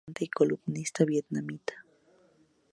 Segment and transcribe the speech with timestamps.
[0.03, 1.85] Es una cantante y columnista vietnamita.